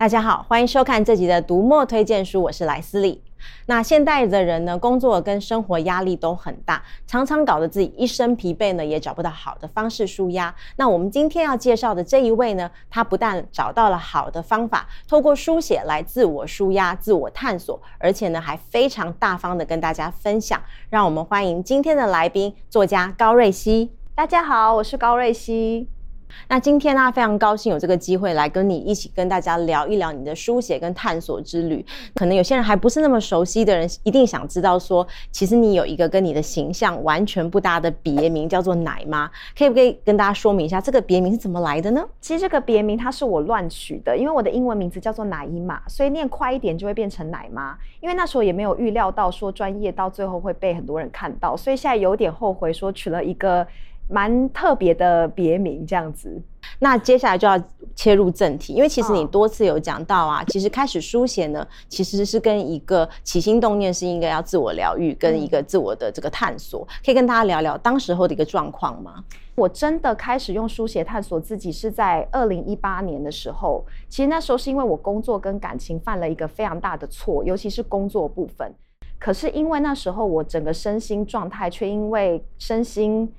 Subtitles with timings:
[0.00, 3.22] 大家好，欢迎收看这集的读墨推荐书，我是莱斯利。
[3.66, 10.54] 那现代的人呢，工作跟生活压力都很大，常常搞得自己一身疲惫呢，也找不到好的方式舒压。
[10.76, 20.58] 那我们今天要介绍的这一位呢，他不但找到了好的方法，透过书写来自我舒压、自我探索，而且呢，还非常大方的跟大家分享。
[20.88, 23.90] 让我们欢迎今天的来宾，作家高瑞希。
[24.14, 25.99] 大家好，我是高瑞希。
[26.48, 31.84] 那今天呢，非常高兴有这个机会来跟你一起跟大家聊一聊你的书写跟探索之旅。
[32.14, 39.30] 可能有些人还不是那么熟悉的人，一定想知道说，其实你有一个跟你的形象完全不搭的别名，叫做奶妈。
[39.56, 42.04] 可以不可以跟大家说明一下这个别名是怎么来的呢？
[42.20, 47.76] 其实这个别名它是我乱取的，因为我的英文名字叫做奶伊玛，所以念快一点就会变成奶妈。
[48.00, 53.66] 因为那时候也没有预料到说专业到最后会被很多人看到，所以现在有点后悔说取了一个。
[54.10, 56.42] 蛮特别的别名，这样子。
[56.78, 57.62] 那接下来就要
[57.94, 66.86] 切入正题，因为其实你多次有讲到啊，其实开始书写呢，其实是跟一个起心动念是应该要自我疗愈，跟一个自我的这个探索。
[67.04, 69.24] 可以跟大家聊聊当时候的一个状况吗？
[69.54, 73.84] 我真的开始用书写探索自己是在二零一八年的时候。
[74.08, 78.72] 其实那时候是因为我工作跟感情犯了一个非常大的错，尤其是工作部分。
[79.18, 83.30] 可是因为那时候我整个身心状态却因为身心。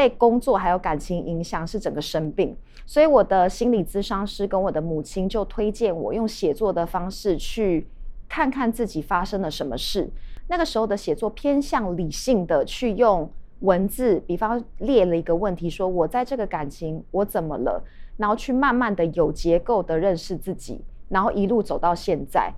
[0.00, 2.56] 被工作还有感情影响，是整个生病，
[2.86, 7.86] 所以我的心理咨商师跟我的母亲就推荐我用写作的方式去
[8.26, 10.10] 看看自己发生了什么事。
[10.48, 17.84] 那个时候的写作偏向理性的，去用文字，比方列了一个问题，说我在这个感情我怎么了，
[18.16, 22.50] 然后去慢慢的有结构的认识自己，然后一路走到现在。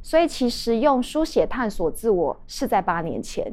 [0.00, 3.52] 所以其实用书写探索自我是在八年前。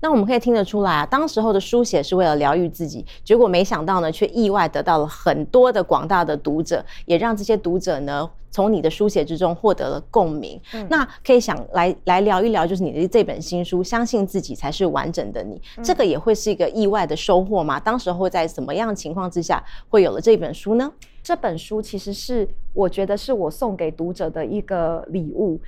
[0.00, 10.60] 那我们可以听得出来啊，当时候的书写是为了疗愈自己，结果没想到呢，却意外得到了很多的广大的读者，也让这些读者呢，从你的书写之中获得了共鸣。
[10.72, 17.80] 嗯、那可以想来来聊一聊，就是你的这本新书《相信自己才是完整的你》，嗯、这个也会是一个意外的收获吗？
[17.80, 20.92] 当时候在什么样的情况之下会有了这本书呢？
[21.22, 25.58] 这本书其实是我觉得是我送给读者的一个礼物。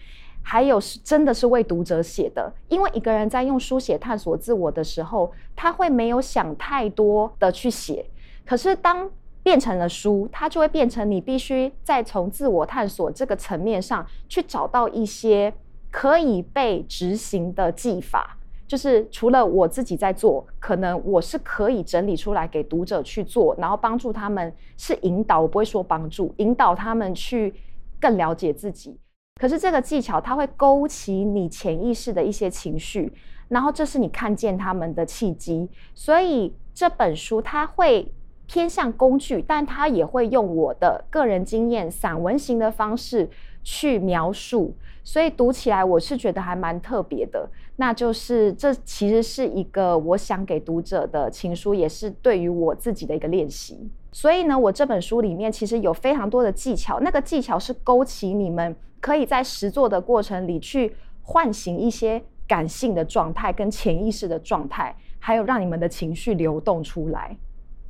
[0.49, 8.07] 还有是真的是为读者写的，因为一个人在用书写探索自我的时候，他会没有想太多的去写。
[8.45, 9.11] 可是当
[9.43, 15.53] 变成了书，它就会变成你必须再从自我探索这个层面上去找到一些
[15.91, 18.39] 可以被执行的技法。
[18.69, 27.53] 就是除了我自己在做，可能我是可以整理出来给读者去做，然后帮助他们是引导，我不会说帮助，引导他们去
[28.01, 28.97] 更了解自己。
[29.38, 33.12] 可是这个技巧，它会勾起你潜意识的一些情绪，
[33.48, 35.69] 然后这是你看见他们的契机。
[35.94, 38.10] 所以这本书它会
[38.47, 43.28] 偏向工具，但它也会用我的个人经验、散文型的方式
[43.62, 44.74] 去描述。
[45.04, 47.47] 所以读起来我是觉得还蛮特别的。
[47.76, 53.91] 那就是这其实是一个我想给读者的情书，也是对于我自己的一个练习。
[54.12, 58.74] 所以呢，我这本书里面其实有非常多的技巧，那个技巧是勾起你们。
[59.06, 67.37] 可以在实作的过程里去唤醒一些感性的状态跟潜意识的状态，还有让你们的情绪流动出来，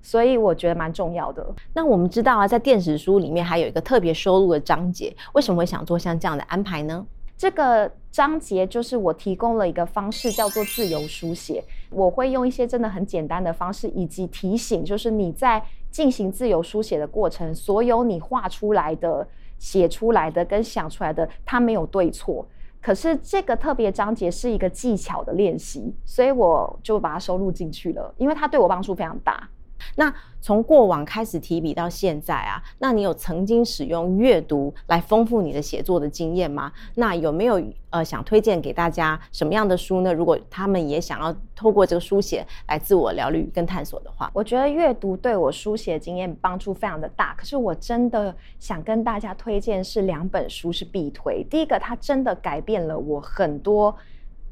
[0.03, 1.43] 所以我觉得蛮重要的。
[1.73, 7.07] 那我们知道啊，在电子书里面还有一个特别收录的章节，为什么会想做像这样的安排呢？
[7.35, 11.65] 这个章节就是我提供了一个方式，叫做自由书写。
[11.89, 19.27] 我会用一些真的很简单的方式，以及提醒，就是你在进行自由书写的过程，所有你画出来的。
[19.59, 22.47] 写出来的跟想出来的，它没有对错。
[22.81, 29.49] 可是这个特别章节是一个技巧的练习，所以我就把它收录进去了，因为它对我帮助非常大。
[29.97, 36.73] 那从过往开始提笔到现在啊，那你有曾经使用阅读来丰富你的写作的经验吗？
[36.95, 37.61] 那有没有
[37.91, 40.13] 呃想推荐给大家什么样的书呢？
[40.13, 47.35] 如果他们也想要透过这个书写来自我疗愈跟探索的话，我觉得阅读对我书写经验帮助非常的大。
[47.35, 51.45] 可是我真的想跟大家推荐是两本书是必推。
[51.51, 53.97] 第一个，它真的改变了我很多。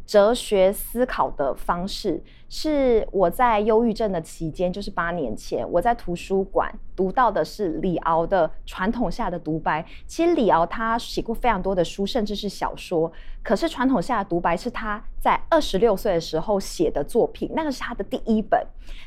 [0.06, 9.82] 哲学思考的方式是我在忧郁症的期间，就是八年前，我在图书馆读到的是李敖的《传统下的独白》。
[10.06, 13.10] 其实李敖他写过非常多的书，甚至是小说。
[13.42, 18.64] 可是《传统下的独白》是他在二十六岁的时候写的作品，那个是他的第一本。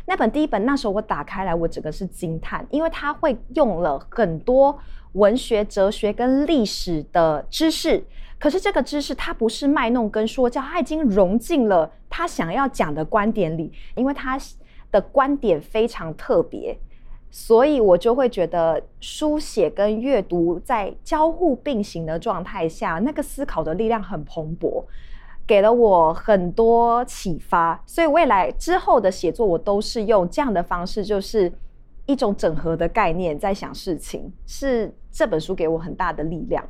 [0.07, 4.77] 那本第一本那时候我打开来，我整个是惊叹，因为他会用了很多
[5.13, 8.03] 文学、哲学跟历史的知识。
[8.39, 14.39] 可是这个知识，它不是卖弄跟说教，它已经融进了他想要讲的观点里，因为他
[14.91, 16.77] 的观点非常特别。
[17.29, 24.83] 所以我就会觉得书写跟阅读在交互并行的状态下，那个思考的力量很蓬勃，
[25.45, 27.83] 给了我很多启发。
[27.85, 31.51] 所以未来之后的写作，我都是用这样的方式，就是
[32.05, 36.63] 一种整合的概念在想事情，是这本书给我很大的力量。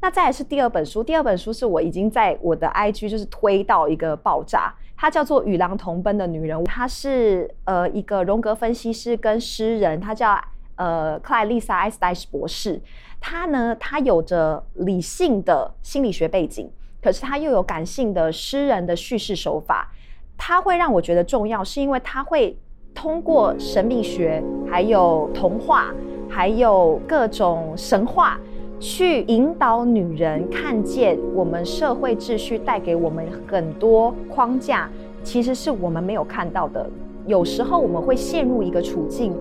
[0.00, 10.38] 那再来是第二本书，第二本书是我已经在我的 IG 就是推到一个爆炸，它叫做《与狼同奔的女人》，她是呃一个荣格分析师跟诗人，她叫
[10.76, 12.80] 呃克莱丽莎·艾斯黛西博士。
[13.18, 16.70] 她呢，她有着理性的心理学背景，
[17.02, 19.90] 可是她又有感性的诗人的叙事手法。
[20.36, 22.56] 她会让我觉得重要，是因为她会
[22.94, 24.40] 通过神秘学，
[24.70, 25.92] 还有童话，
[26.28, 28.38] 还有各种神话。
[28.78, 34.88] 去引导女人看见我们社会秩序带给我们很多框架，
[35.22, 36.88] 其实是我们没有看到的。
[37.26, 39.34] 有时候我们会陷入一个处境，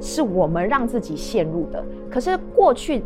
[0.00, 1.84] 是我们让自己陷入的。
[2.10, 3.02] 可是过去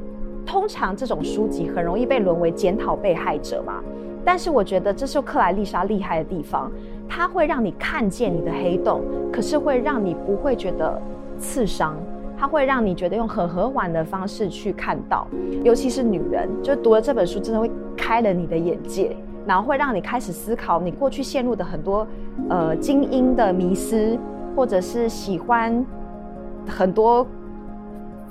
[0.47, 3.82] 通常这种书籍很容易被沦为检讨被害者嘛。
[4.25, 6.70] 但是我觉得这是克莱丽莎厉害的地方，
[7.08, 9.00] 它会让你看见你的黑洞，
[9.32, 11.00] 可是会让你不会觉得
[11.38, 11.96] 刺伤。
[12.40, 15.26] 它会让你觉得用很和缓的方式去看到，
[15.62, 19.14] 尤其是女人，就读了这本书，真的会开了你的眼界，
[19.44, 22.06] 然后会让你开始思考你过去陷入的很多
[22.48, 24.19] 呃精英的迷思，
[24.56, 25.84] 或者是喜欢
[26.66, 27.26] 很多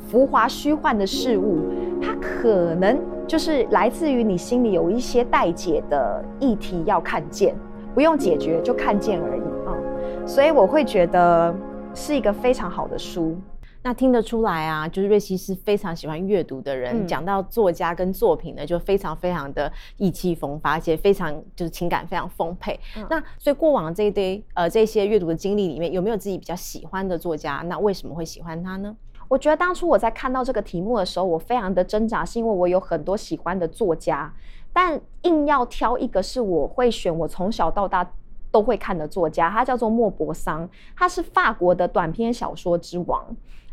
[0.07, 1.59] 浮华虚幻的事物，
[2.01, 2.97] 它可能
[3.27, 7.55] 就是来自于你心里有一些待解的议题要看见，
[7.93, 9.77] 不用解决就看见而已啊、
[10.25, 11.53] 所以我会觉得
[11.93, 13.37] 是一个非常好的书。
[13.81, 17.07] 那听得出来啊，就是瑞希是非常喜欢阅读的人。
[17.07, 22.77] 讲、嗯、到作家跟作品呢，就非常非常的意气风发，而且非常就是情感非常丰沛。
[22.97, 27.63] 嗯、那所以过往这一堆呃这些阅读的经历里面，有没有自己比较喜欢的作家？
[27.67, 28.95] 那为什么会喜欢他呢？
[29.29, 34.33] 我觉得当初我在看到这个题目的时候，我非常的挣扎，是因为我有很多喜欢的作家，
[34.73, 38.11] 但硬要挑一个是我会选，我从小到大
[38.51, 40.67] 都会看的作家，他叫做莫泊桑，
[40.97, 43.23] 他是法国的短篇小说之王。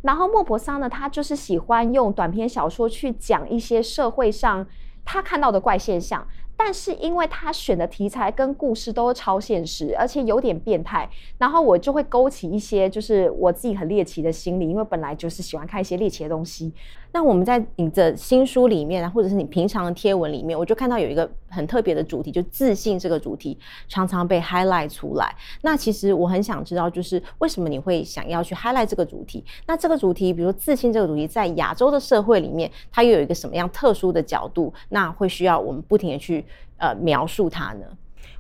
[0.07, 4.65] 然后莫泊桑呢，他就是喜欢用短篇小说去讲一些社会上
[5.05, 6.25] 他看到的怪现象。
[6.57, 11.09] 但是因为他选的题材跟故事都超现实，而且有点变态，
[11.39, 16.73] 然后我就会勾起一些就是我自己很猎奇的心理，因为本来就是喜欢看一些猎奇的东西。
[17.13, 23.57] 那我们在你的新书里面，或者是你平常的贴文里面，我就看到有一个很特别的主题，就自信这个主题
[23.89, 25.35] 常常被 highlight 出来。
[25.63, 29.43] 那其实我很想知道，就是为什么你会想要去 highlight 这个主题？
[29.67, 34.75] 那这个主题，比如说自信这个主题，在亚洲的社会里面，它又有一个什么样特殊的角度？
[34.91, 36.45] 那会需要我们不停的去。
[36.79, 37.87] 呃，描述它呢？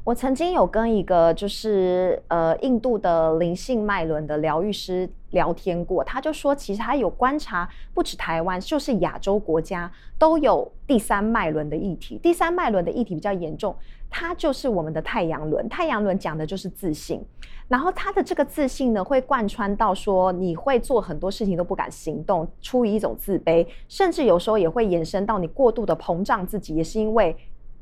[0.04, 12.20] 我曾经有跟一个就是呃印度的灵性脉轮的疗愈师聊天过，他就说，其实他有观察，不止台湾，就是亚洲国家都有第三脉轮的议题。
[12.22, 13.74] 第三脉轮的议题比较严重，
[14.08, 15.68] 它就是我们的太阳轮。
[15.68, 17.20] 太阳轮讲的就是自信，
[17.66, 27.36] 然后他的这个自信呢，会贯穿到说，你会做很多事情都不敢行动，出于一种自卑，甚至有时候也会延伸到你过度的膨胀自己，也是因为。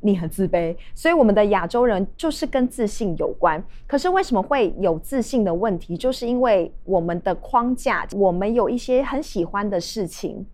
[0.04, 3.62] 你很自卑，所以我们的亚洲人就是跟自信有关。
[3.86, 5.96] 可是为什么会有自信的问题？
[5.96, 10.44] 就是因为我们的框架，我们有一些很喜欢的事情。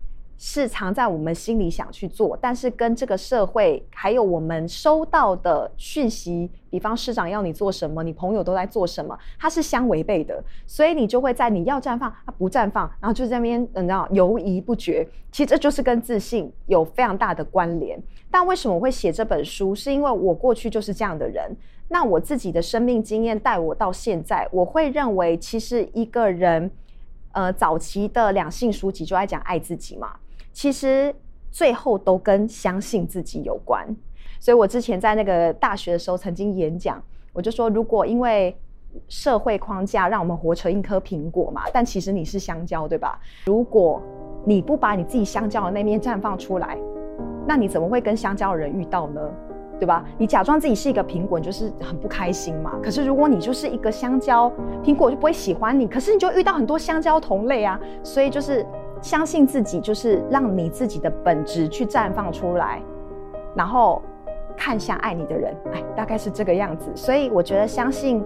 [0.43, 15.07] 是藏在我们心里想去做，但是跟这个社会还有我们收到的讯息，比方市长要你做什么，你朋友都在做什么，它是相违背的，所以你就会在你要绽放，它不绽放，然后就在那边，你知道，犹豫不决。
[15.31, 18.01] 其实这就是跟自信有非常大的关联。
[18.31, 19.75] 但为什么我会写这本书？
[19.75, 21.55] 是因为我过去就是这样的人。
[21.87, 26.71] 那我自己的生命经验带我到现在，我会认为，其实一个人，
[27.33, 30.13] 呃，早期的两性书籍就爱讲爱自己嘛。
[30.53, 31.13] 其实
[31.49, 33.87] 最后都跟相信自己有关，
[34.39, 37.01] 所以我之前在那个大学的时候曾经演讲，
[37.33, 38.55] 我就说，如果因为
[39.07, 43.19] 社会框架让我们活成一颗苹果嘛，但其实你是香蕉，对吧？
[43.45, 44.01] 如果
[44.45, 46.77] 你不把你自己香蕉的那面绽放出来，
[47.47, 49.21] 那你怎么会跟香蕉的人遇到呢？
[49.79, 50.05] 对吧？
[50.17, 52.77] 你假装自己是一个苹果，你就是很不开心嘛。
[52.83, 54.51] 可是如果你就是一个香蕉，
[54.83, 58.65] 苹果就不会喜欢你，可是你就遇到很多香蕉同类啊，所以就是。
[59.01, 62.81] 相信自己，就是让你自己的本质去绽放出来，
[63.55, 64.01] 然后
[64.55, 66.91] 看向爱你的人，哎，大概是这个样子。
[66.95, 68.23] 所以我觉得相信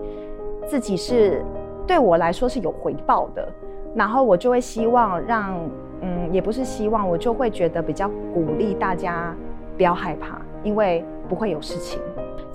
[0.68, 1.44] 自己是
[1.88, 3.48] 对我来说是有回报的，
[3.96, 5.58] 然后我就会希望让，
[6.02, 9.34] 嗯，也不是希望，我就会觉得比较鼓励大家
[9.78, 12.02] 不要害怕，因为不会有事情。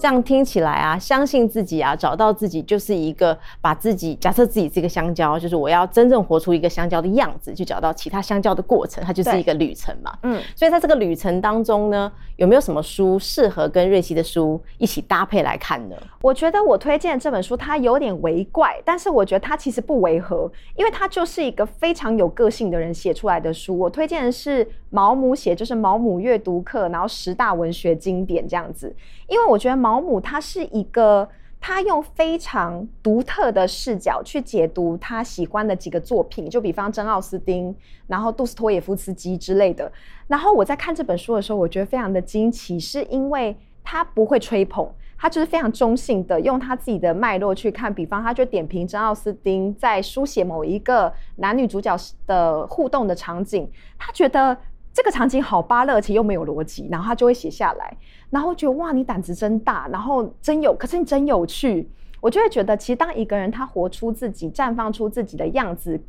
[0.00, 10.19] 这样听起来啊，相信自己啊，找到自己就是一个把自己假设自己是一个香蕉，就是我要真正活出一个香蕉的样子，去找到其他香蕉的过程，它就是一个旅程嘛。
[10.23, 15.97] 嗯，所以在这个旅程当中呢，有没有什么书适合跟瑞希的书一起搭配来看呢？
[16.23, 23.78] 我觉得我推荐的这本书它有点微怪，但是我觉得它其实不违和，因为它就是一个非常有个性的人写出来的书。
[23.78, 28.95] 我推荐的是毛姆写，就是毛姆阅读课，然后十大文学经典这样子，
[29.28, 29.89] 因为我觉得毛。
[29.90, 31.28] 毛姆他是一个，
[31.61, 37.75] 他用非常独特的视角去解读他喜欢的几个作品，就比方珍奥斯汀，
[38.06, 39.90] 然后杜斯托也夫斯基之类的。
[40.28, 47.92] 然后我在看这本书的时候，我觉得非常的惊奇，是因为他不会吹捧，他就是非常中性的用他自己的脉络去看。
[47.92, 51.97] 比方，他就点评珍奥斯汀在书写某一个男女主角
[52.28, 53.68] 的互动的场景，
[53.99, 54.56] 他觉得。
[54.92, 57.97] 这个场景好巴乐，而且又没有逻辑，然后他就会写下来，
[58.28, 61.88] 然后觉得哇，你胆子真大，然后真有，可是你真有趣，
[62.20, 66.00] 我就会觉得，其实当一个人他活出自己，绽放出自己的样子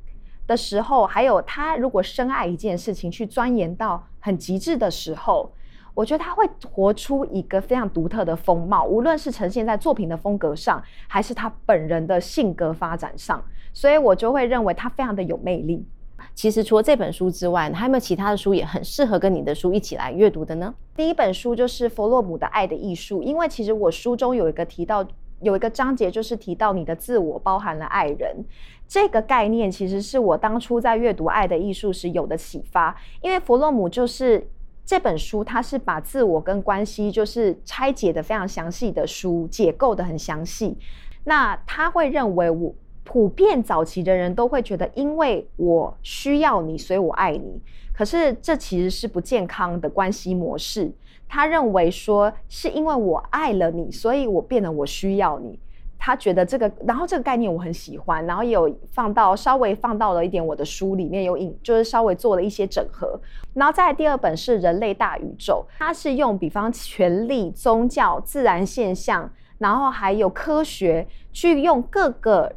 [0.47, 5.51] 的时候，还有他如果深爱一件事情，去钻研到很极致的时候，
[5.93, 15.85] 我觉得他会活出一个非常独特的风貌，无论是呈现在作品的风格上，还是他本人的性格发展上，所以我就会认为他非常的有魅力。
[16.33, 20.73] 其实除了这本书之外，还有没有其他的书也很适合跟你的书一起来阅读的呢？
[20.95, 25.05] 第一本书就是弗洛姆的《爱的艺术》，因为其实我书中有一个提到，
[25.41, 28.43] 有一个章节就是提到你的自我包含了爱人
[28.88, 32.95] 这个概念，其实是我当初在阅读《爱的艺术》时有的启发。
[33.21, 34.47] 因为弗洛姆就是
[34.85, 40.77] 这本书，他是把自我跟关系就是拆解的非常详细的书，解构的很详细。
[41.25, 42.73] 那他会认为我。
[43.12, 47.62] 普遍早期的人都会觉得，因为我需要你，所以我爱你。
[47.94, 50.89] 可是这其实是不健康的关系模式。
[51.27, 55.60] 他认为说，是因为我爱了你，所以我变得我需要你。
[56.00, 63.20] 他觉得这个，然后这个概念我很喜欢，然后有放到稍微放到了一点我的书里面，有引就是稍微做了一些整合。
[63.53, 72.50] 然后再来第二本是《人类大宇宙》，它是用比方权力、宗教、自然现象，然后还有科学，去用各个。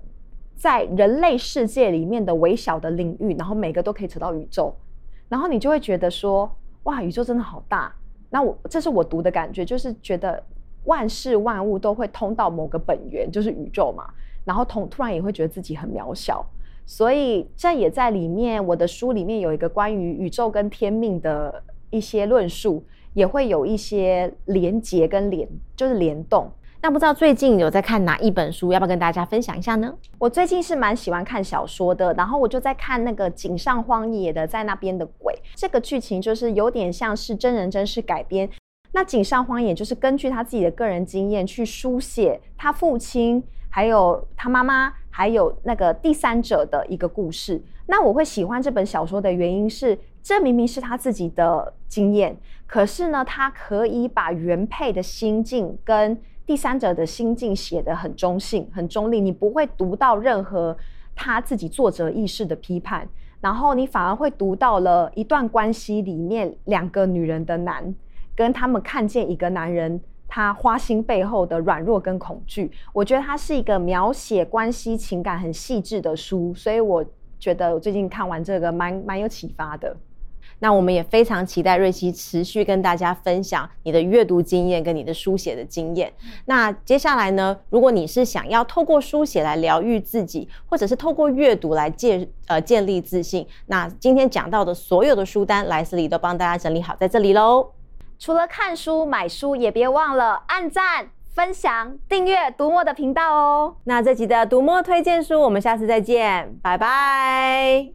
[0.64, 4.74] 在人类世界里面的微小的领域，然后每个都可以扯到宇宙，
[5.28, 6.50] 然后你就会觉得说，
[6.84, 7.94] 哇，宇宙真的好大。
[8.30, 10.42] 那我这是我读的感觉，就是觉得
[10.84, 14.06] 万事万物都会通到某个本源，就是宇宙嘛。
[14.42, 16.42] 然后同突然也会觉得自己很渺小，
[16.86, 18.66] 所以这也在里面。
[18.66, 26.50] 我的书里面有一个关于宇宙跟天命的一些论述，也会有一些连结跟连，就是联动。
[26.84, 29.90] 那不知道最近有在看哪一本书，要不要跟大家分享一下呢？
[30.18, 38.46] 我最近是蛮喜欢看小说的，然后我就在看那个井上荒野的《在那边的鬼》，这个剧情就是有点像是真人真事改编。
[38.92, 47.58] 那井上荒野就是根据他自己的个人经验去书写他父亲、还有他妈妈、还有那个第三者的一个故事。
[47.86, 52.36] 那我会喜欢这本小说的原因是，这明明是他自己的经验，
[52.66, 60.76] 可是呢，他可以把原配的心境跟第三者的心境写得很中性、很中立，你不会读到任何
[61.14, 63.08] 他自己作者意识的批判，
[63.40, 67.94] 然后你反而会读到了一段关系里面两个女人的难，
[68.36, 72.70] 跟他们看见一个男人他花心背后的软弱跟恐惧。
[72.92, 77.04] 我觉得它是一个描写关系情感很细致的书，所以我
[77.38, 79.96] 觉得我最近看完这个蛮蛮有启发的。
[80.58, 86.12] 那我们也非常期待瑞希持续跟大家分享你的阅读经验跟你的书写的经验。
[86.46, 97.72] 那接下来呢，如果你是想要透过书写来疗愈自己，或者是透过阅读来建呃建立自信，那今天讲到的所有的书单，莱斯里都帮大家整理好在这里喽。
[98.18, 103.76] 除了看书买书，也别忘了按赞、分享、订阅读墨的频道哦。
[103.84, 107.88] 那这集的读墨推荐书，我们下次再见，拜拜。